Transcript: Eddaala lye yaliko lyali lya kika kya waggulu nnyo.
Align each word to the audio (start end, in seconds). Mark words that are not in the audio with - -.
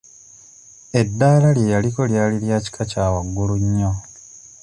Eddaala 1.01 1.49
lye 1.57 1.65
yaliko 1.73 2.01
lyali 2.11 2.37
lya 2.43 2.57
kika 2.65 2.83
kya 2.91 3.05
waggulu 3.13 3.55
nnyo. 3.63 3.91